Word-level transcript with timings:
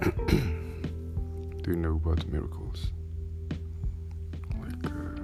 Do 0.26 1.66
you 1.66 1.76
know 1.76 1.96
about 1.96 2.26
miracles? 2.26 2.92
Like, 4.58 4.86
uh, 4.86 5.20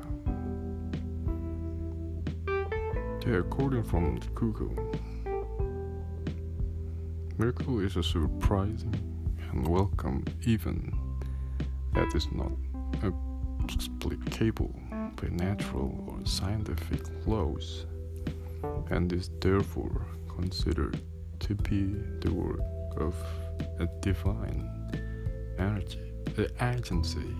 yeah, 3.27 3.39
according 3.39 3.85
from 3.85 4.21
Google, 4.35 4.75
miracle 7.39 7.81
is 7.81 7.97
a 7.97 8.03
surprising 8.03 8.95
and 9.51 9.67
welcome 9.67 10.25
event 10.43 10.93
that 11.95 12.15
is 12.15 12.31
not 12.33 12.53
a 13.03 13.13
explicable 13.65 14.79
by 15.17 15.29
natural 15.29 16.05
or 16.07 16.27
scientific 16.27 17.01
laws 17.27 17.87
and 18.91 19.11
is 19.11 19.31
therefore 19.41 20.07
considered 20.29 21.01
to 21.41 21.55
be 21.55 21.95
the 22.21 22.31
work 22.31 22.61
of 22.99 23.15
a 23.79 23.87
divine 24.01 24.71
energy, 25.59 26.13
uh, 26.39 26.45
agency. 26.65 27.35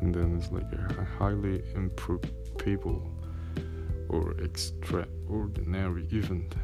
And 0.00 0.14
then 0.14 0.36
it's 0.38 0.52
like 0.52 0.70
a 0.72 1.04
highly 1.18 1.62
improved 1.74 2.30
people 2.58 3.10
or 4.08 4.32
extraordinary 4.40 6.06
event, 6.12 6.54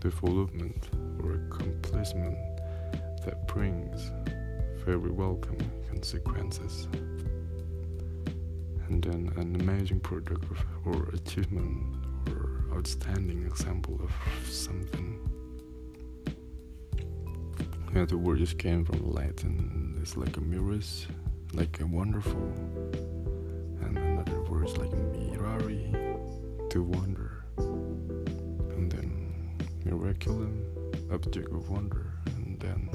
development 0.00 0.88
or 1.22 1.34
accomplishment 1.34 2.36
that 3.24 3.46
brings 3.48 4.10
very 4.84 5.10
welcome 5.10 5.58
consequences. 5.88 6.86
And 8.88 9.02
then 9.02 9.32
an 9.36 9.60
amazing 9.60 10.00
product 10.00 10.44
or 10.84 11.08
achievement 11.12 11.96
or 12.28 12.64
outstanding 12.76 13.44
example 13.44 14.00
of 14.02 14.12
something. 14.48 15.18
Yeah, 17.94 18.04
the 18.04 18.16
word 18.16 18.38
just 18.38 18.58
came 18.58 18.84
from 18.84 19.10
Latin. 19.10 19.98
It's 20.02 20.16
like 20.16 20.36
a 20.36 20.40
mirus, 20.40 21.06
like 21.52 21.80
a 21.80 21.86
wonderful, 21.86 22.52
and 23.80 23.96
another 23.98 24.42
word 24.42 24.66
is 24.68 24.76
like 24.76 24.90
mirari, 24.90 25.90
to 26.70 26.82
wonder, 26.82 27.44
and 27.56 28.92
then 28.92 29.56
miraculum, 29.84 30.62
object 31.10 31.50
of 31.52 31.70
wonder, 31.70 32.12
and 32.26 32.60
then 32.60 32.90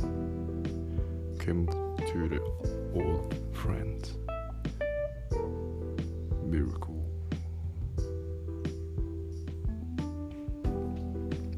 came 1.40 1.66
to 1.68 2.30
the 2.30 2.42
Old 2.94 3.34
French. 3.54 4.10
Miracle. 6.52 7.02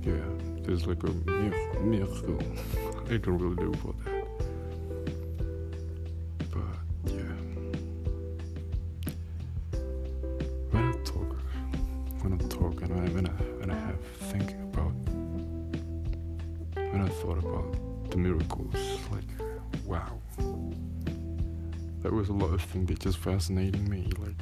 Yeah, 0.03 0.13
there's 0.61 0.85
like 0.85 1.01
a 1.01 1.11
mir- 1.25 1.79
miracle. 1.81 2.37
I 3.09 3.17
don't 3.23 3.39
really 3.39 3.55
know 3.55 3.71
about 3.71 4.05
that. 4.05 4.25
But 6.51 7.11
yeah. 7.11 7.33
When 10.69 10.83
I 10.83 10.91
talk, 11.03 11.35
when 12.21 12.33
I 12.33 12.37
talk, 12.47 12.81
and 12.83 12.93
I, 12.93 13.13
when 13.15 13.25
I 13.25 13.31
when 13.31 13.71
I 13.71 13.75
have 13.75 13.99
thinking 14.29 14.61
about, 14.71 14.93
when 16.91 17.01
I 17.01 17.09
thought 17.09 17.39
about 17.39 18.11
the 18.11 18.17
miracles, 18.17 18.75
like 19.11 19.23
wow, 19.87 20.19
there 22.03 22.11
was 22.11 22.29
a 22.29 22.33
lot 22.33 22.53
of 22.53 22.61
things 22.61 22.89
that 22.89 22.99
just 22.99 23.17
fascinating 23.17 23.89
me. 23.89 24.07
Like 24.19 24.35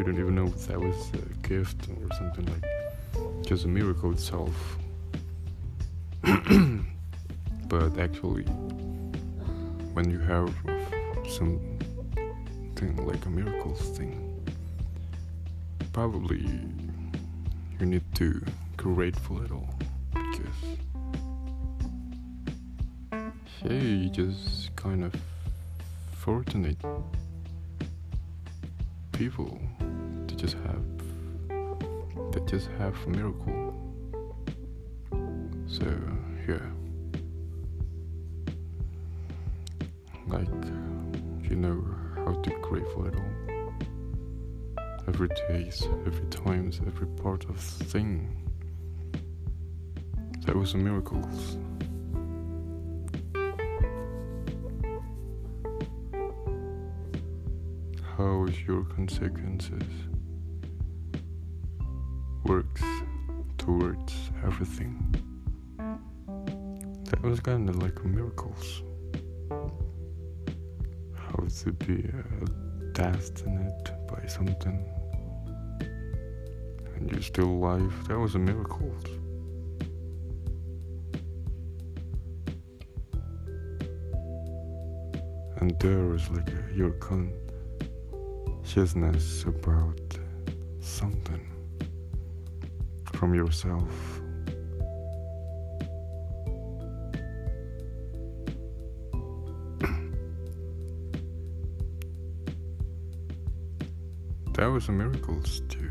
I 0.00 0.02
don't 0.02 0.18
even 0.18 0.34
know 0.34 0.46
if 0.46 0.66
that 0.66 0.80
was 0.80 1.10
a 1.12 1.46
gift 1.46 1.86
or 1.90 2.16
something 2.16 2.46
like 2.46 2.64
just 3.44 3.66
a 3.66 3.68
miracle 3.68 4.10
itself. 4.12 4.78
but 7.68 7.98
actually, 7.98 8.44
when 9.92 10.10
you 10.10 10.18
have 10.20 10.54
something 11.28 12.96
like 13.06 13.26
a 13.26 13.28
miracle 13.28 13.74
thing, 13.74 14.42
probably 15.92 16.48
you 17.78 17.84
need 17.84 18.04
to 18.14 18.42
grateful 18.78 19.42
at 19.44 19.50
all 19.50 19.68
because 20.14 20.56
you 23.70 24.08
just 24.08 24.74
kind 24.76 25.04
of 25.04 25.14
fortunate 26.12 26.78
people 29.12 29.60
just 30.40 30.56
have 30.64 30.82
that 32.32 32.46
just 32.46 32.68
have 32.78 32.96
a 33.06 33.10
miracle. 33.10 33.74
So 35.66 35.84
yeah, 36.48 36.66
like 40.26 40.48
you 41.42 41.56
know 41.56 41.84
how 42.14 42.32
to 42.32 42.50
be 42.50 42.56
grateful 42.62 43.06
at 43.06 43.16
all. 43.16 43.22
Every 45.08 45.28
every 46.06 46.26
times, 46.30 46.80
every 46.86 47.08
part 47.22 47.44
of 47.50 47.60
thing. 47.60 48.34
That 50.46 50.56
was 50.56 50.72
a 50.72 50.78
miracles. 50.78 51.58
How 58.16 58.46
is 58.46 58.58
your 58.62 58.84
consequences? 58.84 60.09
Works 62.50 62.82
towards 63.58 64.12
everything. 64.44 65.14
That 67.04 67.22
was 67.22 67.38
kind 67.38 67.68
of 67.68 67.76
like 67.80 68.04
miracles. 68.04 68.82
How 71.14 71.44
to 71.62 71.72
be 71.72 72.08
uh, 72.08 72.46
destined 72.92 73.92
by 74.08 74.26
something 74.26 74.84
and 76.96 77.08
you're 77.12 77.22
still 77.22 77.50
alive. 77.50 77.94
That 78.08 78.18
was 78.18 78.34
a 78.34 78.40
miracle. 78.40 78.92
And 85.58 85.78
there 85.78 86.14
is 86.16 86.28
like 86.30 86.48
a, 86.48 86.64
your 86.74 86.90
consciousness 88.64 89.44
about 89.44 90.18
something 90.80 91.39
from 93.20 93.34
yourself. 93.34 94.22
that 104.54 104.66
was 104.66 104.88
a 104.88 104.92
miracle 104.92 105.38
too. 105.68 105.90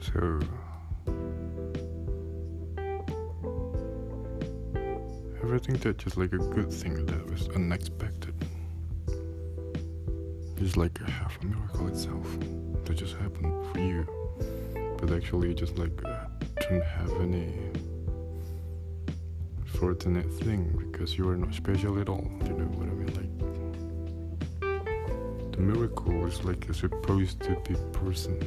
So 0.00 0.40
everything 5.40 5.76
that 5.76 5.98
just 5.98 6.16
like 6.16 6.32
a 6.32 6.38
good 6.38 6.72
thing 6.72 7.06
that 7.06 7.30
was 7.30 7.48
unexpected 7.50 8.23
is 10.64 10.76
like 10.78 10.98
half 11.06 11.38
a 11.42 11.46
miracle 11.46 11.88
itself 11.88 12.26
that 12.84 12.94
just 12.94 13.14
happened 13.16 13.52
for 13.70 13.80
you. 13.80 14.06
But 14.98 15.12
actually 15.12 15.48
you 15.48 15.54
just 15.54 15.76
like 15.76 16.02
uh, 16.06 16.24
don't 16.68 16.82
have 16.82 17.12
any 17.20 17.52
fortunate 19.66 20.32
thing 20.32 20.74
because 20.78 21.18
you 21.18 21.28
are 21.28 21.36
not 21.36 21.52
special 21.52 22.00
at 22.00 22.08
all. 22.08 22.26
You 22.46 22.54
know 22.54 22.70
what 22.78 22.88
i 22.88 22.92
mean? 22.92 23.12
Like 23.20 23.34
the 25.52 25.60
miracle 25.60 26.24
is 26.26 26.42
like 26.44 26.64
supposed 26.72 27.40
to 27.40 27.56
be 27.68 27.74
person 27.92 28.38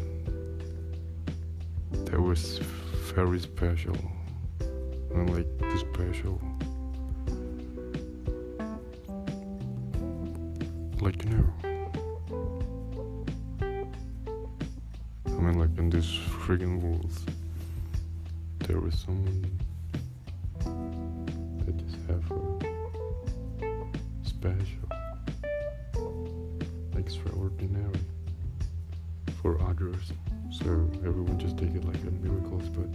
that 2.06 2.20
was 2.20 2.60
very 3.14 3.40
special 3.40 3.96
and 5.14 5.30
like 5.36 5.48
special. 5.94 6.42
Like 11.00 11.24
you 11.24 11.30
know 11.30 11.67
friggin' 16.48 16.80
world 16.82 17.12
there 18.60 18.80
was 18.80 18.98
someone 18.98 19.60
that 21.66 21.76
just 21.76 21.98
have 22.08 22.32
a 22.32 22.64
special 24.24 24.88
extraordinary 26.96 28.00
for 29.42 29.62
others 29.64 30.14
so 30.50 30.90
everyone 31.06 31.38
just 31.38 31.58
take 31.58 31.76
it 31.76 31.84
like 31.84 32.02
a 32.04 32.12
miracle, 32.26 32.62
but 32.78 32.92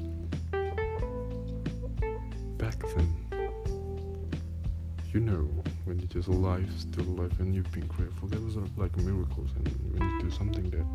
back 2.56 2.78
then 2.96 3.14
you 5.12 5.20
know 5.20 5.46
when 5.84 5.98
you're 5.98 6.08
just 6.08 6.28
alive 6.28 6.70
still 6.78 7.04
alive 7.04 7.38
and 7.38 7.54
you've 7.54 7.70
been 7.72 7.86
grateful 7.86 8.28
there 8.28 8.40
was 8.40 8.56
a, 8.56 8.64
like 8.78 8.96
miracles 8.96 9.50
and 9.56 9.68
when 9.92 10.08
you 10.08 10.22
do 10.22 10.30
something 10.30 10.70
that 10.70 10.86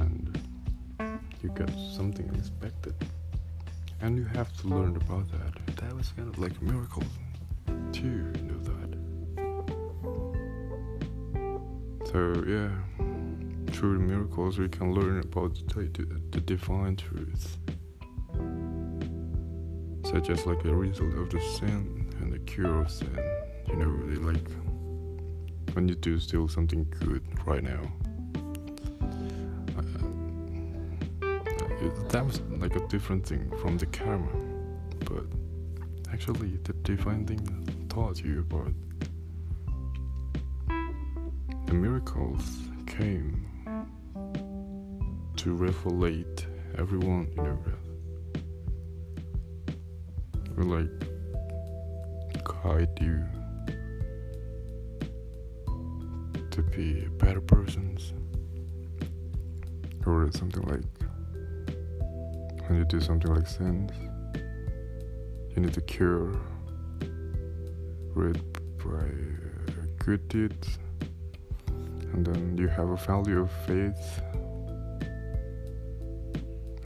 and 0.00 0.33
you 1.44 1.50
get 1.50 1.70
something 1.94 2.28
unexpected. 2.30 2.94
And 4.00 4.16
you 4.18 4.24
have 4.24 4.50
to 4.60 4.66
learn 4.66 4.96
about 4.96 5.30
that. 5.30 5.76
That 5.76 5.94
was 5.94 6.08
kind 6.16 6.28
of 6.28 6.38
like 6.38 6.52
a 6.60 6.64
miracle 6.64 7.04
you 8.04 8.42
know 8.42 8.60
that. 8.68 8.90
So 12.10 12.44
yeah 12.46 12.70
through 13.72 13.98
miracles 13.98 14.58
we 14.58 14.68
can 14.68 14.94
learn 14.94 15.20
about 15.20 15.54
the, 15.68 15.84
the, 15.84 16.20
the 16.30 16.40
divine 16.40 16.96
truth. 16.96 17.58
Such 20.04 20.30
as 20.30 20.46
like 20.46 20.64
a 20.64 20.74
result 20.74 21.14
of 21.14 21.30
the 21.30 21.40
sin 21.40 22.06
and 22.20 22.32
the 22.32 22.38
cure 22.40 22.82
of 22.82 22.90
sin. 22.90 23.18
You 23.68 23.76
know 23.76 23.96
they 24.06 24.16
like 24.16 24.50
when 25.72 25.88
you 25.88 25.94
do 25.94 26.18
still 26.18 26.46
something 26.46 26.86
good 27.00 27.22
right 27.46 27.62
now 27.62 27.80
that 32.14 32.24
was 32.24 32.40
like 32.60 32.76
a 32.76 32.86
different 32.86 33.26
thing 33.26 33.50
from 33.60 33.76
the 33.76 33.86
karma 33.86 34.30
but 35.00 35.24
actually 36.12 36.56
the 36.62 36.72
divine 36.84 37.26
thing 37.26 37.86
taught 37.88 38.22
you 38.22 38.38
about 38.38 38.72
the 41.66 41.74
miracles 41.74 42.70
came 42.86 43.44
to 45.44 45.54
revelate 45.56 46.46
everyone, 46.78 47.28
you 47.36 47.42
know, 47.42 47.58
will 50.56 50.78
like 50.78 50.88
guide 52.62 52.88
you 53.00 53.22
to 56.50 56.62
be 56.62 57.06
better 57.18 57.42
persons, 57.42 58.14
or 60.06 60.30
something 60.32 60.62
like 60.62 60.80
you 62.76 62.84
do 62.84 63.00
something 63.00 63.34
like 63.34 63.46
sins, 63.46 63.90
you 65.54 65.62
need 65.62 65.74
to 65.74 65.80
cure 65.80 66.32
it 68.16 68.78
by 68.78 69.08
good 69.98 70.26
deeds, 70.28 70.78
and 72.12 72.26
then 72.26 72.56
you 72.56 72.68
have 72.68 72.90
a 72.90 72.96
value 72.96 73.40
of 73.40 73.50
faith 73.66 74.22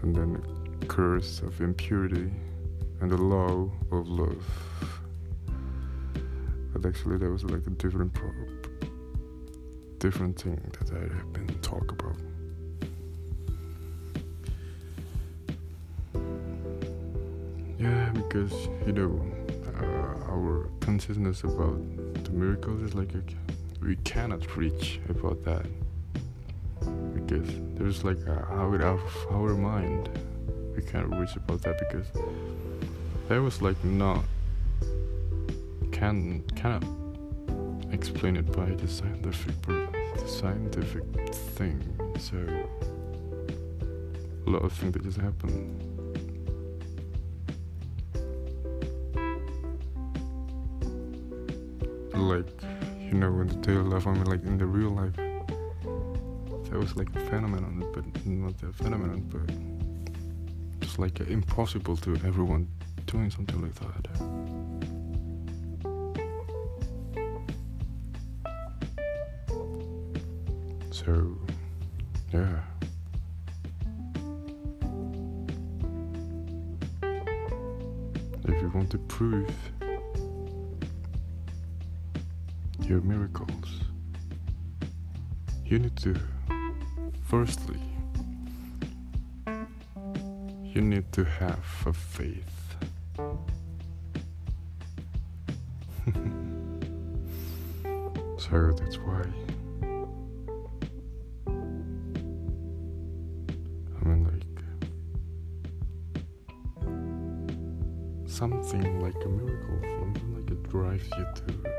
and 0.03 0.15
then 0.15 0.43
a 0.83 0.87
curse 0.87 1.41
of 1.43 1.61
impurity 1.61 2.31
and 3.01 3.11
the 3.11 3.17
law 3.17 3.71
of 3.91 4.09
love. 4.09 4.45
But 6.73 6.87
actually, 6.87 7.19
that 7.19 7.31
was 7.31 7.45
like 7.45 7.67
a 7.67 7.71
different 7.71 8.13
pro- 8.15 8.33
different 9.99 10.41
thing 10.41 10.61
that 10.79 10.93
I 10.93 11.15
have 11.17 11.33
been 11.33 11.49
talk 11.61 11.91
about. 11.93 12.17
Yeah, 17.79 18.11
because 18.11 18.53
you 18.87 18.93
know 18.93 19.25
uh, 19.81 20.33
our 20.33 20.69
consciousness 20.81 21.45
about 21.45 21.79
the 22.25 22.31
miracles 22.33 22.83
is 22.83 22.95
like 22.95 23.15
a, 23.15 23.23
we 23.81 23.95
cannot 23.97 24.57
reach 24.57 24.99
about 25.09 25.45
that. 25.45 25.65
Because 27.15 27.49
there's 27.75 28.03
like 28.03 28.19
a 28.27 28.45
out 28.51 28.81
of 28.81 29.01
our 29.31 29.55
mind 29.55 30.09
we 30.75 30.83
can't 30.83 31.13
reach 31.15 31.37
about 31.37 31.63
that 31.63 31.79
because 31.79 32.07
that 33.29 33.41
was 33.41 33.63
like 33.63 33.83
not 33.85 34.25
can 35.93 36.43
cannot 36.57 36.85
explain 37.93 38.37
it 38.37 38.51
by 38.53 38.67
the 38.67 38.89
scientific 38.89 39.55
the 39.67 40.27
scientific 40.27 41.05
thing. 41.55 41.81
So 42.19 42.37
a 44.47 44.51
lot 44.51 44.63
of 44.63 44.73
things 44.73 44.95
that 44.95 45.05
just 45.05 45.19
happen 45.19 45.88
like 52.29 52.49
you 53.01 53.15
know 53.15 53.41
in 53.41 53.49
the 53.49 53.55
daily 53.57 53.83
life 53.83 54.07
I 54.07 54.13
mean 54.13 54.25
like 54.25 54.45
in 54.45 54.59
the 54.59 54.67
real 54.67 54.91
life 54.91 55.17
that 56.71 56.79
was 56.79 56.95
like 56.97 57.09
a 57.17 57.21
phenomenon, 57.21 57.83
but 57.95 58.05
not 58.27 58.63
a 58.63 58.73
phenomenon, 58.73 59.23
but 59.33 60.81
just 60.81 60.99
like 60.99 61.19
impossible 61.21 61.97
to 61.97 62.15
everyone 62.27 62.69
doing 63.07 63.31
something 63.31 63.63
like 63.63 63.75
that. 63.75 64.07
So, 70.91 71.39
yeah. 72.35 72.61
If 78.45 78.63
you 78.63 78.71
want 78.75 78.91
to 78.91 78.99
prove 78.99 79.51
your 82.89 83.01
miracles, 83.03 83.83
you 85.65 85.79
need 85.79 85.97
to 85.97 86.17
Firstly, 87.29 87.79
you 90.65 90.81
need 90.81 91.13
to 91.13 91.25
have 91.25 91.63
a 91.85 91.93
faith. 91.93 92.77
so 98.39 98.73
that's 98.79 98.97
why 98.97 99.25
I 103.95 104.05
mean, 104.07 104.25
like 104.25 104.63
something 108.27 109.01
like 109.03 109.23
a 109.23 109.29
miracle, 109.29 109.81
something 110.01 110.35
like 110.35 110.51
it 110.51 110.63
drives 110.71 111.11
you 111.19 111.27
to 111.35 111.78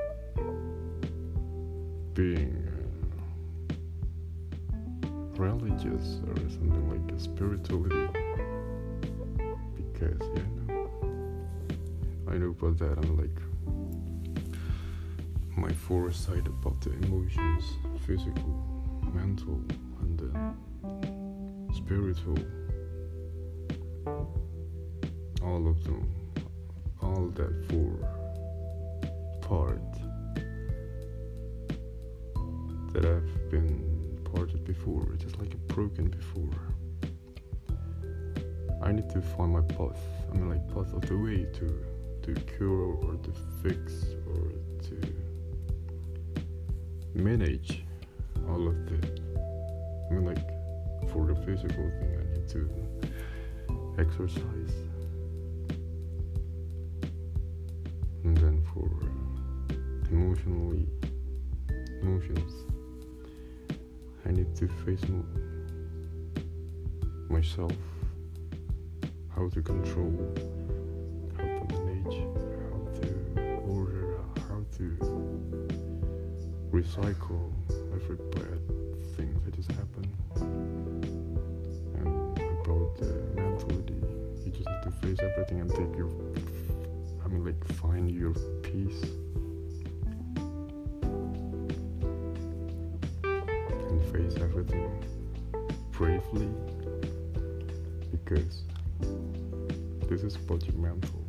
being 2.20 2.68
religious 5.38 6.20
or 6.28 6.36
something 6.50 6.90
like 6.92 7.16
a 7.16 7.18
spirituality. 7.18 8.08
Because 9.78 10.22
yeah 10.36 10.44
no 10.68 10.90
I 12.28 12.38
know 12.38 12.50
about 12.50 12.78
that. 12.80 12.98
I'm 12.98 13.18
like 13.18 13.40
my 15.56 15.72
foresight 15.72 16.46
about 16.46 16.82
the 16.82 16.92
emotions 17.04 17.64
physical 18.06 18.52
mental 19.14 19.62
and 20.02 20.20
then 20.20 21.70
spiritual. 21.74 22.38
All 25.42 25.70
of 25.70 25.82
them 25.86 26.04
all 27.02 27.30
that 27.36 27.54
four 27.70 27.94
part 29.40 30.09
that 32.94 33.06
I've 33.06 33.52
been 33.52 34.20
parted 34.34 34.64
before, 34.66 35.06
just 35.18 35.38
like 35.40 35.54
a 35.54 35.58
broken 35.74 36.08
before. 36.10 36.50
I 38.82 38.92
need 38.92 39.10
to 39.12 39.22
find 39.22 39.54
my 39.54 39.62
path. 39.62 40.00
I 40.32 40.36
mean, 40.36 40.50
like 40.50 40.68
path 40.70 40.94
of 40.94 41.02
the 41.02 41.18
way 41.18 41.46
to 41.54 41.86
to 42.24 42.34
cure 42.58 42.96
or 43.06 43.16
to 43.16 43.32
fix 43.62 44.06
or 44.28 44.52
to 44.84 45.14
manage 47.14 47.84
all 48.48 48.68
of 48.68 48.76
the. 48.88 48.98
I 50.10 50.14
mean, 50.14 50.26
like 50.26 51.10
for 51.12 51.26
the 51.28 51.36
physical 51.46 51.90
thing, 52.00 52.18
I 52.20 52.24
need 52.34 52.48
to 52.50 52.70
exercise, 54.00 54.74
and 58.24 58.36
then 58.38 58.64
for 58.74 58.90
emotionally 60.10 60.88
emotions 62.02 62.54
I 64.30 64.32
need 64.32 64.56
to 64.58 64.68
face 64.86 65.02
myself, 67.30 67.74
how 69.36 69.50
to 69.50 69.62
control, 69.64 70.14
how 71.36 71.66
to 71.66 71.80
manage, 71.80 72.20
how 72.70 72.78
to 73.02 73.08
order, 73.68 74.20
how 74.48 74.64
to 74.78 74.86
recycle 76.72 77.52
every 77.92 78.18
bad 78.18 78.62
thing 79.18 79.34
that 79.46 79.56
just 79.56 79.72
happened. 79.72 80.14
And 81.96 82.08
about 82.64 82.98
the 83.00 83.12
mentality, 83.34 83.96
you 84.46 84.52
just 84.52 84.70
have 84.70 84.84
to 84.84 84.92
face 85.02 85.18
everything 85.24 85.62
and 85.62 85.72
take 85.72 85.98
your, 85.98 86.12
I 87.26 87.28
mean, 87.30 87.44
like, 87.44 87.68
find 87.78 88.12
your 88.12 88.34
peace. 88.62 89.06
Bravely 95.92 96.50
because 98.12 98.64
this 100.10 100.24
is 100.24 100.36
about 100.36 100.66
your 100.66 100.76
mental 100.76 101.20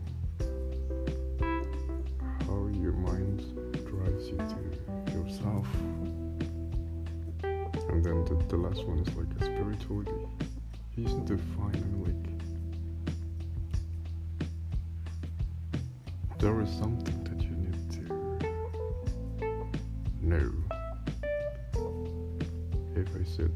how 2.51 2.67
your 2.81 2.93
mind 2.93 3.41
drives 3.87 4.29
you 4.29 4.37
to 4.37 4.59
yourself. 5.13 5.69
And 7.43 8.05
then 8.05 8.25
the, 8.25 8.35
the 8.49 8.57
last 8.57 8.85
one 8.85 8.99
is 8.99 9.15
like 9.15 9.29
a 9.41 9.45
spirituality. 9.45 10.27
To 11.27 11.39
find 11.57 12.07
like 12.07 12.15
there 16.39 16.61
is 16.61 16.69
something 16.79 17.00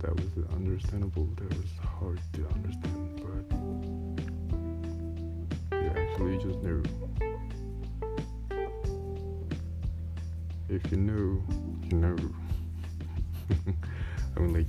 that 0.05 0.15
was 0.17 0.33
understandable, 0.55 1.27
that 1.37 1.49
was 1.49 1.71
hard 1.83 2.21
to 2.35 2.47
understand, 2.49 3.23
but 3.23 3.45
you 5.81 5.91
actually 5.97 6.37
just 6.37 6.63
knew. 6.63 6.83
If 10.69 10.93
you 10.93 10.99
know, 10.99 11.43
you 11.89 11.97
know. 11.97 12.17
I 14.37 14.41
mean, 14.41 14.53
like, 14.53 14.67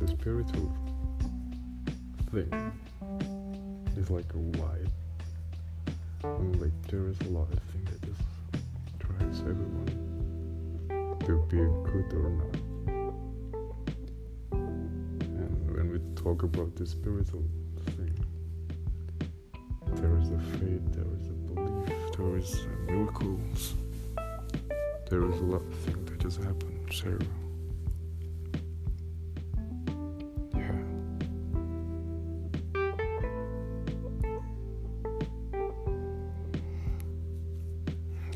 the 0.00 0.08
spiritual 0.08 0.72
thing 2.32 2.72
is 3.98 4.08
like 4.10 4.32
a 4.32 4.38
wide. 4.38 4.90
I 6.24 6.28
mean, 6.38 6.58
like, 6.58 6.72
there 6.88 7.08
is 7.08 7.20
a 7.20 7.28
lot 7.28 7.52
of 7.52 7.58
things 7.64 7.90
that 7.90 8.00
just 8.06 8.22
drives 9.00 9.40
everyone 9.40 9.86
to 11.26 11.44
be 11.50 11.58
good 11.58 12.14
or 12.14 12.30
not. 12.30 12.69
Talk 16.22 16.42
about 16.42 16.76
the 16.76 16.84
spiritual 16.84 17.42
thing. 17.96 18.14
There 19.94 20.18
is 20.18 20.30
a 20.30 20.38
faith, 20.58 20.82
there 20.92 21.06
is 21.16 21.28
a 21.28 21.32
belief, 21.32 22.12
there 22.16 22.36
is 22.36 22.66
miracles. 22.86 23.74
There 25.08 25.24
is 25.30 25.40
a 25.40 25.44
lot 25.44 25.62
of 25.62 25.74
things 25.76 26.10
that 26.10 26.18
just 26.18 26.42
happen. 26.42 26.86
So, 26.92 27.18
yeah. 30.54 30.72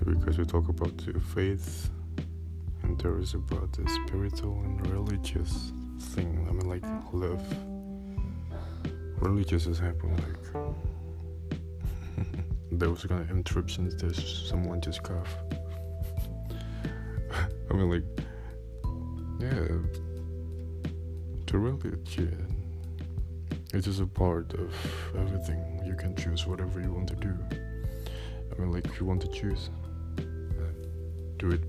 Because 0.06 0.38
we 0.38 0.44
talk 0.46 0.68
about 0.70 0.96
the 0.96 1.20
faith, 1.20 1.90
and 2.82 2.98
there 2.98 3.18
is 3.18 3.34
about 3.34 3.72
the 3.74 3.86
spiritual 4.06 4.58
and 4.64 4.86
religious 4.86 5.72
thing. 6.00 6.46
I 6.48 6.52
mean, 6.52 6.68
like 6.68 6.84
love 7.12 7.42
religious 9.20 9.66
example, 9.66 10.10
like 10.10 10.66
there 12.72 12.90
was 12.90 13.04
kind 13.04 13.20
of 13.20 13.30
interruptions. 13.30 13.96
There's 13.96 14.48
someone 14.48 14.80
just 14.80 15.02
cough. 15.02 15.36
I 17.70 17.74
mean, 17.74 17.90
like, 17.90 18.04
yeah, 19.40 19.68
the 21.46 21.58
religion 21.58 22.54
it 23.74 23.88
is 23.88 23.98
a 23.98 24.06
part 24.06 24.54
of 24.54 24.72
everything. 25.18 25.82
You 25.84 25.94
can 25.94 26.14
choose 26.14 26.46
whatever 26.46 26.80
you 26.80 26.92
want 26.92 27.08
to 27.08 27.16
do. 27.16 27.36
I 28.52 28.60
mean, 28.60 28.70
like, 28.70 28.86
if 28.86 29.00
you 29.00 29.06
want 29.06 29.20
to 29.22 29.28
choose, 29.28 29.68
uh, 30.18 30.62
do 31.38 31.50
it 31.50 31.62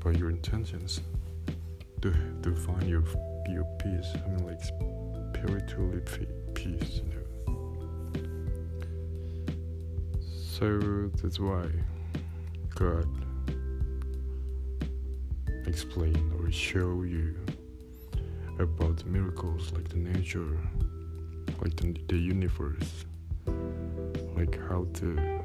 by 0.00 0.12
your 0.12 0.30
intentions. 0.30 1.02
To 2.00 2.14
to 2.42 2.54
find 2.54 2.88
your 2.88 3.04
your 3.48 3.64
peace. 3.78 4.10
I 4.14 4.28
mean, 4.28 4.46
like 4.46 4.60
spiritually 5.44 6.00
peace, 6.54 7.02
you 7.02 7.10
know. 7.12 7.20
So 10.20 11.10
that's 11.22 11.38
why 11.38 11.66
God 12.74 13.06
explain 15.66 16.32
or 16.38 16.50
show 16.50 17.02
you 17.02 17.36
about 18.58 19.04
miracles 19.04 19.70
like 19.72 19.88
the 19.88 19.98
nature, 19.98 20.58
like 21.60 21.76
the, 21.76 21.94
the 22.08 22.16
universe, 22.16 23.04
like 24.34 24.58
how 24.68 24.86
the 24.94 25.42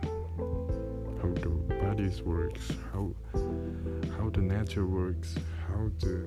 how 1.22 1.28
the 1.34 1.50
bodies 1.84 2.22
works, 2.22 2.72
how 2.94 3.14
how 4.18 4.30
the 4.30 4.42
nature 4.42 4.86
works, 4.86 5.36
how 5.68 5.92
the 6.00 6.26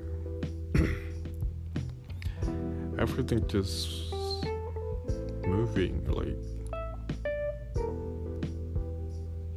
everything 2.99 3.47
just 3.49 4.13
moving 5.47 6.05
like 6.09 6.37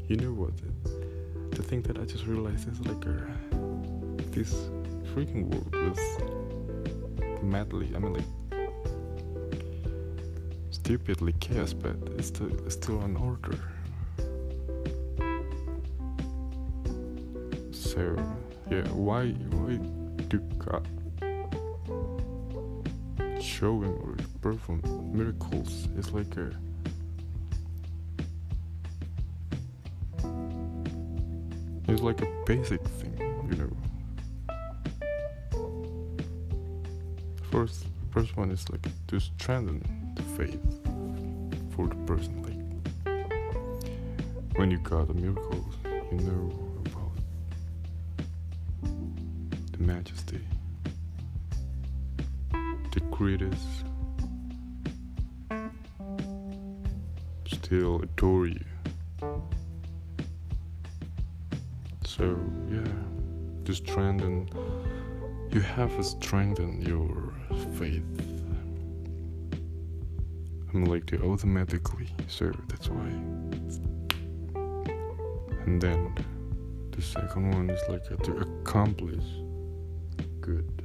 you 0.07 0.17
know 0.17 0.33
what? 0.33 0.53
The 1.51 1.63
thing 1.63 1.81
that 1.83 1.97
i 1.97 2.05
just 2.05 2.25
realized 2.25 2.71
is 2.71 2.79
like 2.81 3.05
uh, 3.07 3.11
this 4.31 4.53
freaking 5.13 5.45
world 5.45 5.73
was 5.73 5.99
madly 7.41 7.91
i 7.95 7.99
mean 7.99 8.13
like 8.13 8.25
stupidly 10.69 11.33
chaos 11.39 11.73
but 11.73 11.95
it's 12.17 12.27
still, 12.27 12.51
still 12.69 13.01
an 13.01 13.15
order. 13.17 13.57
So 17.71 18.15
yeah 18.69 18.87
why 18.89 19.29
why 19.31 19.77
do 20.27 20.37
god 20.59 20.87
showing 23.65 23.95
or 24.03 24.15
perform 24.43 24.79
miracles 25.11 25.87
is 25.97 26.11
like 26.11 26.37
a 26.37 26.51
it's 31.87 32.01
like 32.01 32.21
a 32.21 32.27
basic 32.45 32.81
thing, 32.99 33.15
you 33.49 33.55
know. 33.61 33.73
First 37.51 37.87
first 38.11 38.37
one 38.37 38.51
is 38.51 38.69
like 38.69 38.85
to 39.07 39.19
strengthen 39.19 39.81
the 40.15 40.21
faith 40.37 40.61
for 41.75 41.87
the 41.87 41.95
person 42.05 42.35
like 42.47 42.61
when 44.57 44.69
you 44.69 44.77
got 44.77 45.09
a 45.09 45.13
miracle 45.15 45.65
you 46.11 46.19
know 46.19 46.45
about 46.85 47.15
the 49.71 49.79
majesty 49.79 50.41
the 52.95 53.01
greatest 53.11 53.83
still 57.45 58.01
adore 58.01 58.47
you. 58.47 58.65
So 62.05 62.39
yeah, 62.69 62.85
to 63.65 63.73
strengthen, 63.73 64.47
you 65.51 65.59
have 65.59 65.93
to 65.97 66.03
strengthen 66.03 66.81
your 66.83 67.33
faith. 67.77 68.03
I'm 70.73 70.85
like 70.85 71.05
to 71.07 71.21
automatically, 71.21 72.07
so 72.29 72.49
that's 72.69 72.87
why. 72.87 73.09
And 75.65 75.81
then 75.81 76.15
the 76.91 77.01
second 77.01 77.51
one 77.55 77.69
is 77.69 77.81
like 77.89 78.05
to 78.23 78.37
accomplish 78.37 79.25
good. 80.39 80.84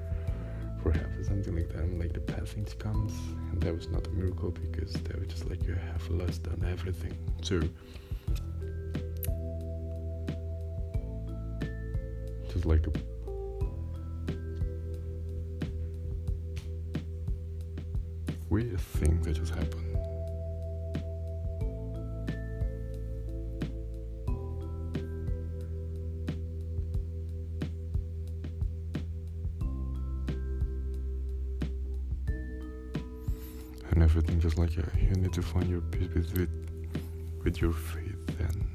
like 2.11 2.25
the 2.25 2.33
passing 2.33 2.65
comes, 2.79 3.13
and 3.51 3.61
that 3.61 3.73
was 3.73 3.87
not 3.89 4.05
a 4.07 4.09
miracle 4.11 4.51
because 4.51 4.93
that 4.93 5.19
was 5.19 5.27
just 5.29 5.49
like 5.49 5.65
you 5.65 5.75
have 5.75 6.09
lost 6.09 6.47
on 6.47 6.65
everything. 6.69 7.17
So 7.41 7.61
just 12.51 12.65
like 12.65 12.85
a 12.87 12.91
weird 18.49 18.79
thing 18.79 19.21
that 19.21 19.33
just 19.33 19.53
happened. 19.53 19.90
You 35.11 35.17
need 35.17 35.33
to 35.33 35.41
find 35.41 35.69
your 35.69 35.81
peace 35.81 36.31
with, 36.33 36.49
with 37.43 37.59
your 37.59 37.73
faith 37.73 38.15
then 38.39 38.65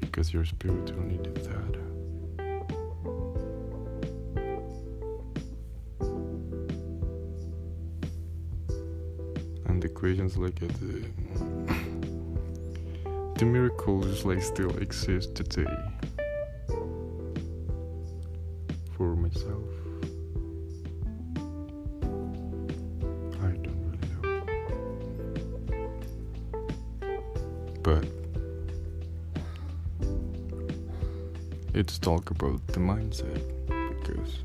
because 0.00 0.32
your 0.32 0.46
spirit 0.46 0.96
will 0.96 1.04
need 1.04 1.22
that. 1.24 1.76
And 9.66 9.82
the 9.82 9.88
equations 9.88 10.38
like 10.38 10.62
uh, 10.62 10.68
the 10.80 11.04
the 13.38 13.44
miracles 13.44 14.24
like 14.24 14.42
still 14.42 14.74
exist 14.78 15.34
today 15.34 15.76
for 18.96 19.14
myself. 19.16 19.91
But 27.82 28.06
it's 31.74 31.98
talk 31.98 32.30
about 32.30 32.64
the 32.68 32.78
mindset 32.78 33.42
because 33.88 34.44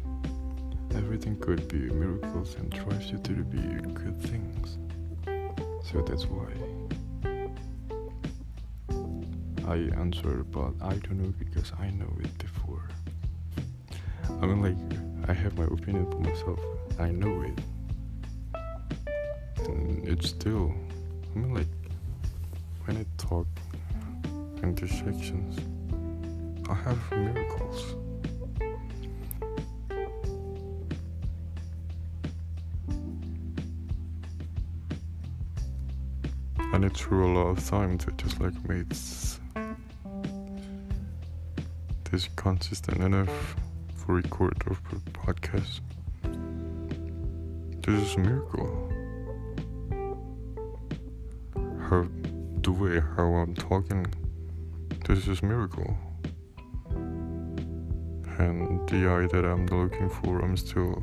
everything 0.96 1.38
could 1.40 1.68
be 1.68 1.90
miracles 1.92 2.56
and 2.56 2.72
drives 2.72 3.12
you 3.12 3.20
to 3.20 3.32
be 3.44 3.60
good 3.94 4.20
things. 4.22 4.78
So 5.92 6.02
that's 6.02 6.26
why 6.26 6.48
I 9.68 9.76
answer 10.00 10.44
but 10.52 10.74
I 10.82 10.96
don't 10.96 11.22
know 11.22 11.34
because 11.38 11.72
I 11.80 11.90
know 11.92 12.12
it 12.20 12.36
before. 12.40 12.88
I 14.42 14.46
mean 14.46 14.62
like 14.62 15.30
I 15.30 15.34
have 15.34 15.58
my 15.58 15.66
opinion 15.66 16.10
for 16.10 16.20
myself. 16.20 16.60
I 16.98 17.12
know 17.12 17.42
it. 17.44 17.60
And 19.68 20.08
it's 20.08 20.30
still 20.30 20.74
I 21.36 21.40
mean 21.40 21.54
like 21.54 21.68
talk 23.28 23.48
intersections 24.64 25.60
I 26.70 26.74
have 26.74 27.12
miracles. 27.12 27.96
And 36.74 36.84
it 36.84 36.94
took 36.94 37.12
a 37.12 37.16
lot 37.16 37.48
of 37.48 37.66
time 37.66 37.98
to 38.00 38.12
just 38.12 38.42
like 38.42 38.54
make 38.68 38.90
this 38.90 39.40
consistent 42.36 43.02
enough 43.02 43.56
for 43.96 44.16
record 44.16 44.62
of 44.68 44.82
podcast. 45.14 45.80
This 47.82 48.10
is 48.10 48.16
a 48.16 48.20
miracle. 48.20 48.97
The 52.68 52.74
way 52.74 53.00
how 53.16 53.24
I'm 53.24 53.56
talking, 53.56 54.06
this 55.06 55.26
is 55.30 55.42
miracle. 55.42 55.98
And 58.40 58.86
the 58.90 59.08
eye 59.08 59.28
that 59.32 59.46
I'm 59.46 59.68
looking 59.68 60.10
for, 60.10 60.40
I'm 60.40 60.58
still 60.58 61.02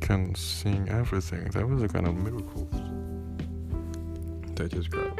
can 0.00 0.32
sing 0.36 0.88
everything. 0.90 1.50
That 1.50 1.68
was 1.68 1.82
a 1.82 1.88
kind 1.88 2.06
of 2.06 2.14
miracle 2.14 2.68
that 4.54 4.70
just 4.70 4.90
got 4.90 5.18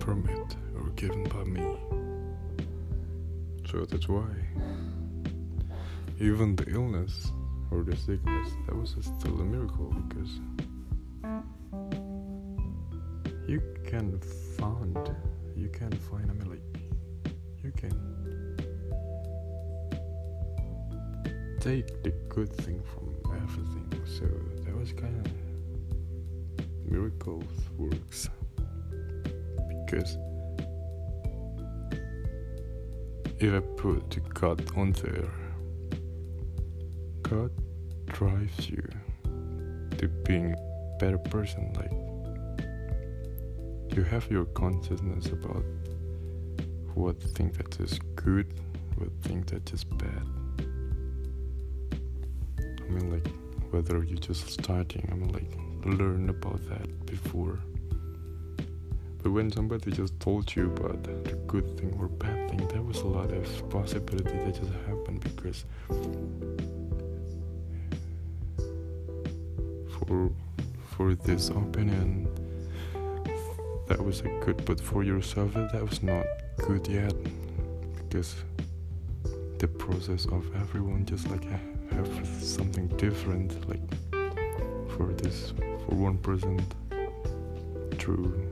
permit 0.00 0.56
or 0.74 0.88
given 0.96 1.24
by 1.24 1.44
me. 1.44 1.76
So 3.70 3.84
that's 3.84 4.08
why 4.08 4.30
even 6.18 6.56
the 6.56 6.64
illness 6.70 7.30
or 7.70 7.82
the 7.82 7.94
sickness 7.94 8.48
that 8.64 8.74
was 8.74 8.96
still 9.02 9.38
a 9.42 9.44
miracle 9.44 9.94
because 10.08 10.30
can 13.88 14.20
find 14.58 15.16
you 15.56 15.70
can 15.70 15.90
find 15.90 16.30
I 16.30 16.34
mean 16.34 16.60
you 17.64 17.72
can 17.72 18.18
take 21.58 22.02
the 22.02 22.10
good 22.28 22.52
thing 22.52 22.82
from 22.82 23.14
everything. 23.34 23.90
So 24.04 24.26
that 24.64 24.76
was 24.76 24.92
kind 24.92 25.24
of 25.24 25.32
miracles 26.90 27.44
works 27.78 28.28
because 29.86 30.18
if 33.40 33.54
I 33.54 33.60
put 33.60 34.10
the 34.10 34.20
God 34.34 34.70
on 34.76 34.92
there, 35.02 35.32
God 37.22 37.50
drives 38.04 38.68
you 38.68 38.86
to 39.96 40.08
being 40.26 40.52
a 40.52 40.98
better 40.98 41.18
person. 41.18 41.72
Like 41.74 42.07
you 43.98 44.04
have 44.04 44.30
your 44.30 44.44
consciousness 44.44 45.26
about 45.26 45.64
what 46.94 47.20
thing 47.20 47.50
that 47.58 47.80
is 47.80 47.98
good, 48.14 48.46
what 48.94 49.10
thing 49.22 49.42
that 49.48 49.72
is 49.72 49.82
bad. 49.82 50.24
I 52.60 52.88
mean, 52.88 53.10
like 53.10 53.26
whether 53.72 54.04
you're 54.04 54.18
just 54.18 54.50
starting. 54.50 55.08
I 55.10 55.16
mean, 55.16 55.32
like 55.32 55.50
learn 55.98 56.28
about 56.28 56.60
that 56.68 57.06
before. 57.06 57.58
But 59.20 59.32
when 59.32 59.50
somebody 59.50 59.90
just 59.90 60.20
told 60.20 60.54
you 60.54 60.66
about 60.66 61.02
the 61.02 61.34
good 61.48 61.76
thing 61.76 61.92
or 61.98 62.06
bad 62.06 62.50
thing, 62.50 62.68
there 62.68 62.82
was 62.82 62.98
a 62.98 63.08
lot 63.08 63.32
of 63.32 63.68
possibility 63.68 64.36
that 64.44 64.54
just 64.54 64.72
happened 64.86 65.22
because 65.22 65.64
for 69.90 70.30
for 70.86 71.16
this 71.16 71.48
opinion 71.48 72.28
that 73.88 74.04
was 74.04 74.20
a 74.20 74.28
good 74.44 74.62
but 74.64 74.80
for 74.80 75.02
yourself 75.02 75.54
that 75.54 75.82
was 75.88 76.02
not 76.02 76.26
good 76.58 76.86
yet 76.86 77.14
because 77.96 78.36
the 79.58 79.66
process 79.66 80.26
of 80.26 80.44
everyone 80.56 81.04
just 81.06 81.28
like 81.30 81.44
have 81.90 82.08
something 82.40 82.86
different 82.98 83.68
like 83.68 83.80
for 84.96 85.12
this 85.14 85.52
for 85.84 85.94
one 85.94 86.18
person 86.18 86.60
true 87.96 88.46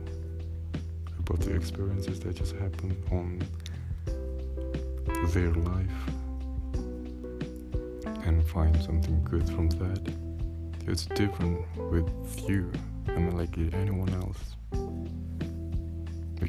about 1.19 1.39
the 1.41 1.53
experiences 1.55 2.19
that 2.19 2.35
just 2.35 2.55
happen 2.55 2.95
on 3.11 3.41
their 5.33 5.53
life 5.53 6.01
and 8.25 8.45
find 8.47 8.75
something 8.81 9.23
good 9.23 9.47
from 9.47 9.69
that. 9.69 10.13
It's 10.85 11.05
different 11.05 11.65
with 11.91 12.49
you 12.49 12.71
i 13.09 13.19
mean 13.19 13.37
like 13.37 13.57
anyone 13.73 14.09
else 14.09 14.56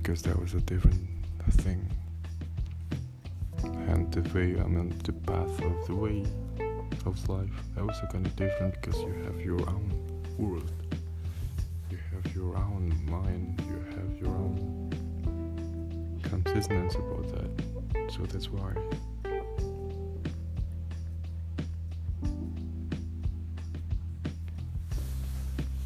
because 0.08 0.22
that 0.22 0.40
was 0.40 0.54
a 0.54 0.60
different 0.62 1.06
thing. 1.50 1.86
And 3.62 4.10
the 4.10 4.22
way 4.32 4.58
i 4.58 4.66
mean 4.66 4.88
the 5.04 5.12
path 5.12 5.60
of 5.62 5.86
the 5.86 5.94
way 5.94 6.24
of 7.04 7.28
life 7.28 7.50
that 7.74 7.84
was 7.84 8.00
kind 8.10 8.24
of 8.24 8.34
different 8.34 8.72
because 8.80 8.98
you 9.02 9.12
have 9.24 9.38
your 9.42 9.60
own 9.68 9.92
world. 10.38 10.72
You 11.90 11.98
have 12.14 12.34
your 12.34 12.56
own 12.56 12.98
mind 13.04 13.62
you 13.68 13.84
have 13.96 14.18
your 14.18 14.34
own 14.34 14.88
consciousness 16.22 16.94
about 16.94 17.28
that. 17.34 18.10
So 18.10 18.22
that's 18.22 18.48
why. 18.48 18.72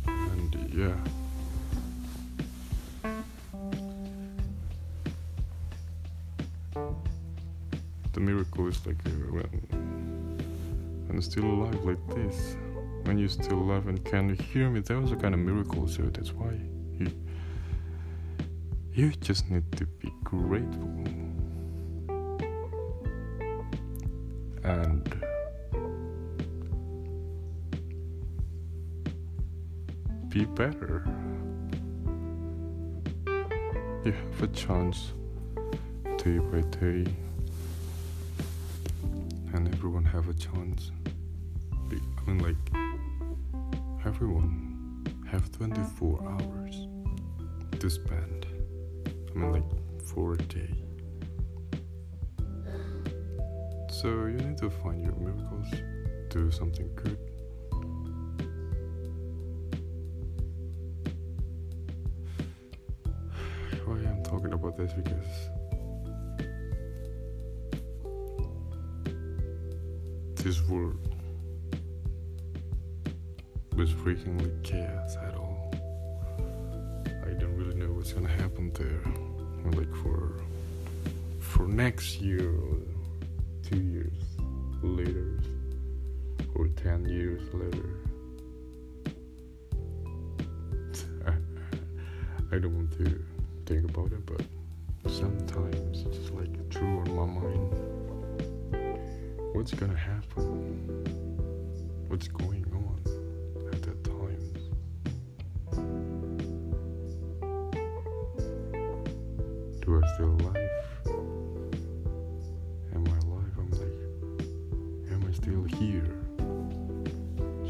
And 0.07 0.71
yeah 0.73 1.22
like 8.87 8.99
uh, 9.07 9.11
when, 9.11 9.45
when 11.07 11.23
still 11.23 11.45
alive 11.45 11.85
like 11.85 12.07
this, 12.15 12.57
when 13.05 13.19
you 13.19 13.29
still 13.29 13.59
alive 13.59 13.89
and 13.89 14.05
can 14.05 14.35
hear 14.35 14.71
me, 14.71 14.81
that 14.81 15.01
was 15.01 15.13
a 15.13 15.17
kind 15.17 15.35
of 15.35 15.41
miracle. 15.41 15.87
So 15.89 16.03
that's 16.03 16.33
why 16.33 16.53
you 16.99 17.11
you 18.95 19.11
just 19.21 19.51
need 19.51 19.71
to 19.73 19.87
be 19.87 20.13
grateful 20.25 21.05
and. 24.65 25.23
Be 30.29 30.47
better 30.47 31.05
you 34.05 34.11
have 34.11 34.43
a 34.43 34.47
chance 34.49 35.13
day 36.19 36.39
by 36.39 36.61
day 36.81 37.05
everyone 39.83 40.05
have 40.05 40.29
a 40.29 40.35
chance. 40.35 40.93
I 41.91 42.31
mean, 42.31 42.39
like 42.39 42.55
everyone 44.07 45.05
have 45.29 45.51
24 45.51 46.23
hours 46.23 46.87
to 47.81 47.91
spend. 47.91 48.47
I 49.35 49.35
mean, 49.37 49.51
like 49.51 49.65
for 50.05 50.35
a 50.35 50.37
day. 50.37 50.73
So 53.91 54.27
you 54.27 54.37
need 54.37 54.57
to 54.59 54.71
find 54.71 55.03
your 55.03 55.17
miracles, 55.17 55.67
do 56.31 56.53
something 56.53 56.89
good. 56.95 57.19
Why 63.85 63.97
I'm 63.97 64.23
talking 64.23 64.53
about 64.53 64.77
this 64.77 64.93
because 64.93 65.51
this 70.43 70.61
world 70.63 70.99
was 73.77 73.91
freakingly 73.93 74.51
chaos 74.65 75.17
at 75.25 75.37
all. 75.37 75.73
I 77.25 77.31
don't 77.35 77.55
really 77.57 77.77
know 77.77 77.93
what's 77.93 78.13
gonna 78.13 78.29
happen 78.29 78.73
there. 78.73 79.05
Like 79.77 79.95
for 80.03 80.43
for 81.39 81.69
next 81.69 82.21
year 82.21 82.51
or 82.51 82.79
two 83.63 83.81
years 83.81 84.21
later 84.83 85.39
or 86.57 86.67
ten 86.71 87.05
years 87.05 87.43
later. 87.55 88.01
I 92.51 92.59
don't 92.59 92.75
want 92.75 92.91
to 92.99 93.25
think 93.67 93.89
about 93.89 94.11
it, 94.11 94.27
but 94.27 94.43
sometimes 95.09 96.01
it's 96.05 96.17
just 96.17 96.33
like 96.33 96.69
true 96.69 96.99
on 96.99 97.15
my 97.15 97.27
mind. 97.41 97.92
What's 99.53 99.75
gonna 99.75 99.95
happen? 99.95 100.45
What's 102.09 102.27
going 102.29 102.65
on 102.75 103.01
at 103.73 103.83
that 103.83 104.03
time? 104.03 104.53
Do 109.81 110.03
I 110.03 110.15
still 110.15 110.31
alive? 110.41 110.71
Am 112.95 113.05
I 113.07 113.17
alive? 113.27 113.55
I'm 113.59 113.71
like, 113.73 113.99
am 115.13 115.21
I 115.29 115.33
still 115.33 115.65
here, 115.65 116.17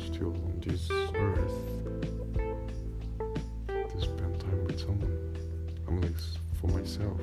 still 0.06 0.34
on 0.34 0.60
this 0.64 0.88
earth 1.16 1.58
to 3.90 4.00
spend 4.00 4.40
time 4.40 4.64
with 4.64 4.78
someone. 4.78 5.18
I'm 5.88 6.00
like 6.00 6.18
for 6.60 6.68
myself. 6.68 7.20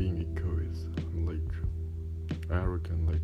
Being 0.00 0.16
egoist. 0.16 0.86
I'm 1.12 1.26
like 1.26 1.52
arrogant, 2.50 3.06
like 3.06 3.20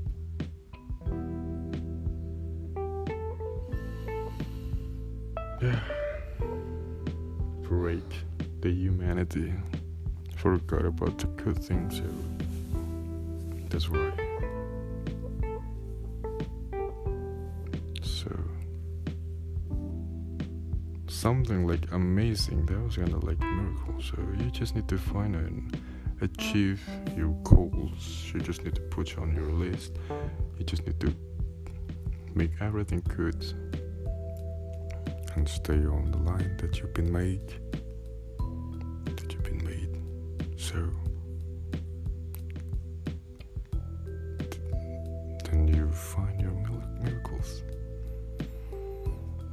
yeah. 5.62 5.80
Break 7.62 8.04
the 8.60 8.70
humanity. 8.70 9.54
Forgot 10.36 10.84
about 10.84 11.16
the 11.16 11.28
good 11.42 11.64
things. 11.64 12.02
That's 13.70 13.88
right. 13.88 14.12
So 18.02 18.30
something 21.08 21.66
like 21.66 21.90
amazing 21.92 22.66
that 22.66 22.78
was 22.84 22.96
kind 22.96 23.14
of 23.14 23.24
like 23.24 23.38
miracle 23.40 24.02
so 24.02 24.18
you 24.38 24.50
just 24.50 24.74
need 24.76 24.86
to 24.86 24.98
find 24.98 25.34
and 25.34 25.74
achieve 26.20 26.80
your 27.16 27.30
goals. 27.44 28.30
You 28.32 28.40
just 28.40 28.64
need 28.64 28.74
to 28.74 28.80
put 28.82 29.18
on 29.18 29.34
your 29.34 29.50
list. 29.52 29.92
You 30.58 30.64
just 30.64 30.86
need 30.86 31.00
to 31.00 31.14
make 32.34 32.50
everything 32.60 33.02
good 33.08 33.44
and 35.34 35.48
stay 35.48 35.84
on 35.84 36.10
the 36.10 36.18
line 36.18 36.56
that 36.58 36.78
you've 36.78 36.94
been 36.94 37.12
made 37.12 37.54
that 39.16 39.32
you've 39.32 39.44
been 39.44 39.64
made. 39.64 40.60
So 40.60 40.76
then 45.44 45.68
you 45.68 45.90
find 45.90 46.40
your 46.40 46.52
miracles. 47.02 47.62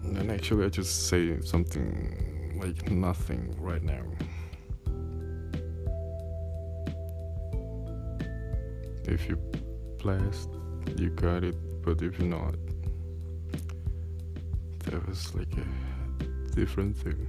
And 0.04 0.32
actually, 0.32 0.66
I 0.66 0.70
just 0.70 1.08
say 1.08 1.40
something 1.42 2.60
like 2.62 2.92
nothing 2.92 3.56
right 3.60 3.84
now. 3.84 4.04
If 9.06 9.28
you 9.28 9.36
blessed, 10.00 10.50
you 10.98 11.10
got 11.10 11.44
it, 11.44 11.56
but 11.84 12.02
if 12.02 12.20
not, 12.20 12.56
that 14.86 15.08
was 15.08 15.34
like 15.36 15.54
a 15.58 16.56
different 16.56 16.96
thing. 16.98 17.28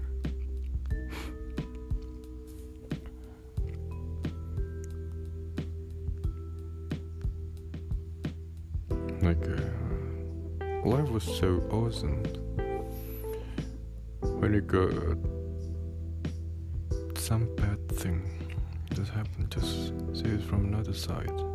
like 9.22 9.48
uh, 9.48 10.86
life 10.86 11.08
was 11.08 11.22
so 11.22 11.56
awesome 11.70 12.22
when 14.20 14.52
you 14.52 14.60
got 14.60 14.92
some 17.18 17.48
bad 17.56 17.88
thing 17.88 18.20
just 18.94 19.10
happened, 19.10 19.50
just 19.50 19.88
see 20.14 20.28
it 20.28 20.42
from 20.42 20.66
another 20.66 20.92
side. 20.92 21.53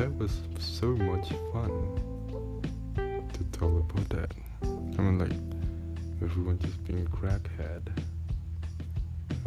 That 0.00 0.16
was 0.16 0.32
so 0.58 0.86
much 0.96 1.28
fun 1.52 1.70
to 2.96 3.44
tell 3.52 3.76
about 3.76 4.08
that. 4.08 4.32
I 4.62 5.02
mean, 5.02 5.18
like, 5.18 5.36
everyone 6.22 6.58
just 6.58 6.82
being 6.84 7.06
crackhead 7.08 7.86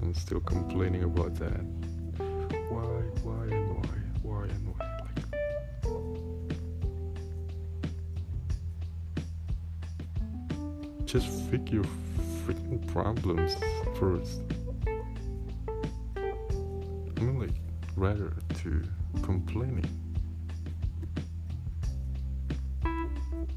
and 0.03 0.15
still 0.15 0.41
complaining 0.41 1.05
about 1.05 1.33
that. 1.39 1.65
Why, 2.69 3.01
why, 3.23 3.45
and 3.45 3.67
why, 3.73 3.97
why, 4.21 4.43
and 4.43 4.67
why? 4.67 4.85
Like, 10.99 11.07
just 11.07 11.27
fix 11.49 11.71
your 11.71 11.87
freaking 12.45 12.85
problems 12.93 13.55
first. 13.95 14.41
I 16.15 17.19
mean, 17.21 17.39
like, 17.39 17.55
rather 17.95 18.31
to 18.61 18.83
complaining. 19.23 20.02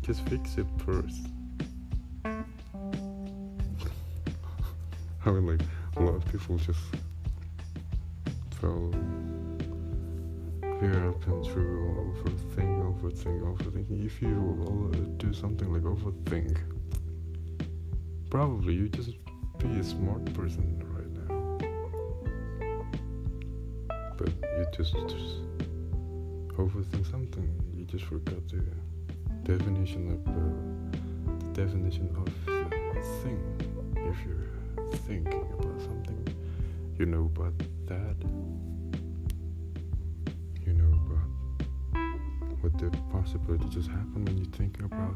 Just 0.07 0.23
fix 0.29 0.57
it 0.57 0.67
first. 0.85 1.27
I 5.25 5.31
mean, 5.33 5.47
like 5.49 5.61
a 5.97 6.01
lot 6.01 6.15
of 6.15 6.25
people 6.31 6.57
just 6.59 6.79
fell 8.61 8.93
fear 10.79 11.09
up 11.09 11.27
and 11.27 11.45
through 11.45 12.15
overthink, 12.23 13.01
overthink, 13.01 13.41
overthinking. 13.43 14.07
If 14.07 14.23
you 14.23 14.93
do 15.17 15.33
something 15.33 15.73
like 15.73 15.83
overthink, 15.83 16.57
probably 18.31 18.75
you 18.75 18.89
just 18.89 19.11
be 19.59 19.67
a 19.81 19.83
smart 19.83 20.25
person 20.35 20.81
right 20.95 21.11
now. 21.19 21.59
But 24.17 24.29
you 24.29 24.67
just 24.73 24.93
just 24.93 25.41
overthink 26.53 27.11
something. 27.11 27.51
You 27.75 27.85
just 27.87 28.05
forgot 28.05 28.47
the 28.47 28.63
definition 29.47 30.11
of 30.11 30.25
the, 30.25 31.45
the 31.45 31.63
definition 31.63 32.09
of 32.17 32.25
the 32.47 33.01
thing. 33.23 33.41
If 33.95 34.17
you're 34.27 34.93
thinking 35.07 35.47
about 35.57 35.81
something, 35.83 36.37
you 36.99 37.07
know 37.07 37.27
about 37.27 37.57
that. 37.87 38.17
You 40.67 40.73
know 40.73 40.93
about 41.07 41.29
what 42.61 42.77
the 42.77 42.91
possibility 43.13 43.69
just 43.69 43.89
happen 43.89 44.25
when 44.25 44.37
you 44.37 44.47
think 44.47 44.81
about. 44.81 45.15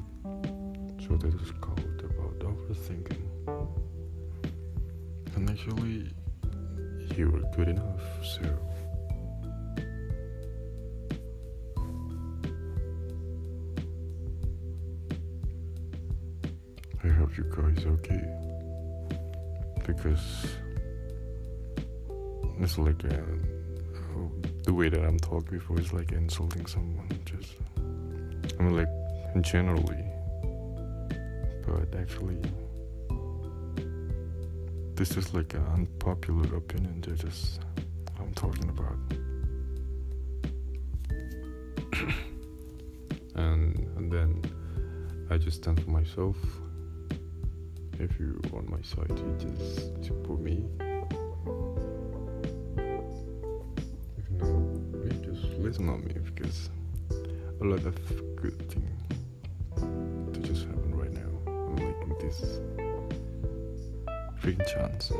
So 1.04 1.16
that 1.16 1.34
is 1.34 1.50
called 1.60 2.04
about 2.04 2.38
overthinking. 2.38 3.26
And 5.34 5.50
actually, 5.50 6.14
you 7.16 7.30
were 7.30 7.42
good 7.56 7.70
enough, 7.70 8.00
so. 8.22 8.79
I 17.40 17.56
hope 17.56 17.80
you 17.80 17.90
okay. 17.92 18.24
Because 19.86 20.46
it's 22.60 22.78
like 22.78 23.04
uh, 23.04 23.16
the 24.64 24.74
way 24.74 24.88
that 24.88 25.02
I'm 25.02 25.18
talking 25.18 25.58
before 25.58 25.78
is 25.80 25.92
like 25.92 26.12
insulting 26.12 26.66
someone. 26.66 27.08
Just, 27.24 27.54
I 28.58 28.62
mean, 28.62 28.76
like 28.76 29.42
generally, 29.42 30.04
but 31.66 31.98
actually, 31.98 32.36
this 34.94 35.16
is 35.16 35.32
like 35.32 35.54
an 35.54 35.64
unpopular 35.72 36.56
opinion. 36.56 37.00
That 37.00 37.16
just 37.16 37.60
I'm 38.18 38.32
talking 38.34 38.68
about. 38.68 38.98
and 43.34 43.88
and 43.96 44.12
then 44.12 44.42
I 45.30 45.38
just 45.38 45.62
stand 45.62 45.82
for 45.82 45.90
myself 45.90 46.36
if 48.00 48.18
you 48.18 48.40
on 48.54 48.66
my 48.70 48.80
side 48.80 49.10
you 49.10 49.36
just 49.38 50.04
support 50.04 50.40
me. 50.40 50.64
If 54.16 54.30
no 54.30 54.80
you 55.04 55.10
just 55.22 55.44
listen 55.58 55.88
on 55.88 56.04
me 56.04 56.14
because 56.24 56.70
a 57.60 57.64
lot 57.64 57.84
of 57.84 57.96
good 58.36 58.58
things 58.70 58.90
to 60.32 60.40
just 60.40 60.66
happen 60.66 60.94
right 60.94 61.12
now 61.12 61.30
I'm 61.46 61.74
making 61.74 62.16
this 62.20 62.60
freaking 64.40 64.66
chance 64.66 65.12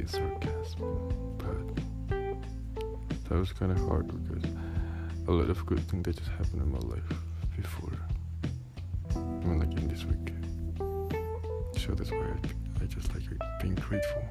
be 0.00 0.06
sarcastic, 0.06 0.78
but 1.38 2.28
that 3.28 3.38
was 3.38 3.52
kind 3.52 3.70
of 3.72 3.78
hard 3.86 4.06
because 4.08 4.50
a 5.28 5.30
lot 5.30 5.50
of 5.50 5.64
good 5.66 5.80
things 5.88 6.04
that 6.04 6.16
just 6.16 6.30
happened 6.30 6.62
in 6.62 6.72
my 6.72 6.78
life 6.78 7.12
before. 7.56 7.92
I 9.14 9.18
mean, 9.44 9.58
like 9.58 9.76
in 9.76 9.88
this 9.88 10.04
week. 10.04 10.32
So 11.78 11.92
that's 11.92 12.10
why 12.10 12.18
I, 12.18 12.82
I 12.82 12.86
just 12.86 13.12
like 13.14 13.24
being 13.60 13.74
grateful. 13.74 14.22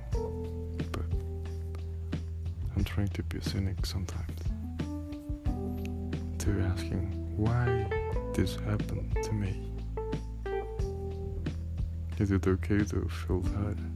But 0.91 1.05
I'm 2.75 2.83
trying 2.83 3.09
to 3.09 3.23
be 3.23 3.37
a 3.37 3.43
cynic 3.43 3.85
sometimes. 3.85 4.39
To 6.39 6.61
asking 6.61 7.35
why 7.37 7.85
this 8.33 8.55
happened 8.55 9.15
to 9.23 9.33
me. 9.33 9.61
Is 12.17 12.31
it 12.31 12.47
okay 12.47 12.83
to 12.85 13.07
feel 13.07 13.43
sad? 13.43 13.88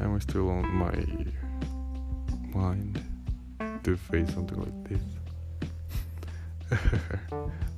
I 0.00 0.18
still 0.20 0.48
on 0.50 0.66
my 0.74 0.92
mind 2.54 3.02
to 3.82 3.96
face 3.96 4.32
something 4.32 4.58
like 4.58 4.88
this? 4.88 5.02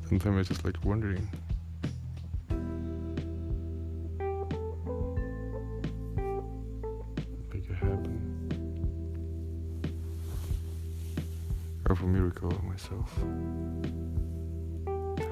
Sometimes 0.09 0.39
I 0.39 0.43
just 0.43 0.65
like 0.65 0.77
wondering. 0.85 1.29
Make 7.53 7.71
it 7.71 7.75
happen. 7.75 8.21
Of 11.87 12.03
a 12.03 12.07
miracle 12.07 12.51
of 12.51 12.65
myself. 12.65 13.17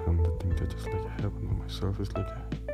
And 0.07 0.25
the 0.25 0.31
thing 0.41 0.57
that 0.57 0.71
just 0.71 0.87
like 0.87 1.21
happened 1.21 1.49
on 1.51 1.59
myself 1.59 2.01
is 2.01 2.13
like 2.15 2.27
my 2.27 2.68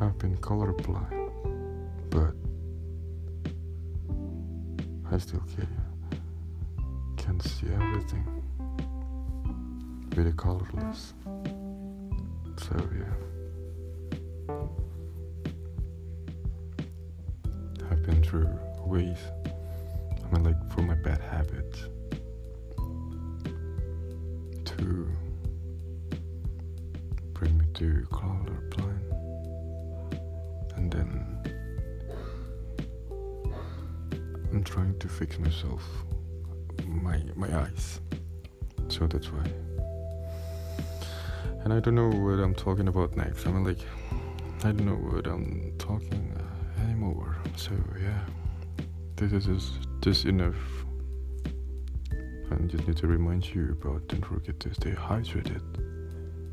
I've 0.00 0.16
been 0.18 0.36
colorblind, 0.36 1.30
but 2.10 2.34
I 5.10 5.18
still 5.18 5.42
can 5.56 5.68
can 7.16 7.40
see 7.40 7.66
everything 7.68 8.24
with 10.16 10.36
colorless. 10.36 11.14
So 12.58 12.76
yeah. 12.96 13.14
I've 17.90 18.02
been 18.04 18.22
through 18.22 18.48
ways. 18.84 19.18
I 20.24 20.34
mean, 20.34 20.44
like 20.44 20.72
for 20.72 20.82
my 20.82 20.94
bad 20.94 21.20
habits 21.20 21.88
to 24.64 25.08
bring 27.32 27.58
me 27.58 27.64
to 27.74 28.06
colorblind, 28.10 28.87
To 35.00 35.08
fix 35.08 35.38
myself, 35.38 35.82
my 36.84 37.22
my 37.36 37.46
eyes. 37.56 38.00
So 38.88 39.06
that's 39.06 39.28
why. 39.32 39.44
And 41.62 41.72
I 41.72 41.78
don't 41.78 41.94
know 41.94 42.08
what 42.08 42.40
I'm 42.40 42.54
talking 42.54 42.88
about 42.88 43.16
next. 43.16 43.46
I 43.46 43.52
mean, 43.52 43.62
like, 43.62 43.78
I 44.64 44.72
don't 44.72 44.86
know 44.86 44.96
what 44.96 45.28
I'm 45.28 45.72
talking 45.78 46.36
anymore. 46.82 47.36
So 47.54 47.70
yeah, 48.00 48.24
this 49.14 49.32
is 49.32 49.46
just, 49.46 49.72
just 50.00 50.24
enough. 50.24 50.56
And 52.50 52.68
just 52.68 52.88
need 52.88 52.96
to 52.96 53.06
remind 53.06 53.54
you 53.54 53.76
about 53.80 54.08
don't 54.08 54.24
forget 54.24 54.58
to 54.60 54.74
stay 54.74 54.92
hydrated 54.92 55.62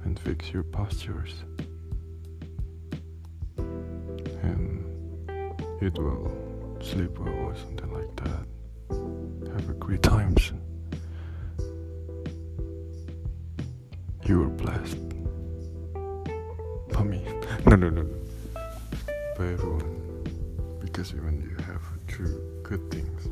and 0.03 0.19
fix 0.19 0.51
your 0.53 0.63
postures. 0.63 1.34
And 4.43 4.86
eat 5.81 5.97
well, 5.97 6.44
sleep 6.85 7.17
well, 7.17 7.33
or 7.33 7.55
something 7.55 7.91
like 7.91 8.15
that. 8.17 8.45
Have 9.53 9.69
a 9.69 9.73
great 9.73 10.03
times. 10.03 10.53
You 14.25 14.43
are 14.43 14.49
blessed. 14.49 14.97
For 16.93 17.03
me. 17.03 17.23
No, 17.65 17.75
no, 17.75 17.89
no, 17.89 18.03
no. 18.03 18.15
By 19.37 19.47
everyone. 19.47 19.89
Because 20.79 21.13
even 21.13 21.41
you 21.41 21.55
have 21.65 21.81
true 22.07 22.39
good 22.61 22.91
things, 22.91 23.27